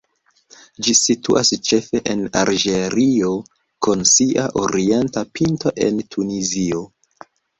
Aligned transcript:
Ĝi 0.85 0.93
situas 0.99 1.51
ĉefe 1.69 1.99
en 2.13 2.23
Alĝerio, 2.41 3.29
kun 3.87 4.01
sia 4.13 4.47
orienta 4.63 5.25
pinto 5.39 5.75
en 5.89 6.03
Tunizio. 6.15 6.83